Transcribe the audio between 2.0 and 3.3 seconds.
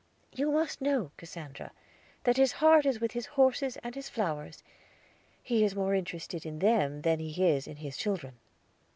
that his heart is with his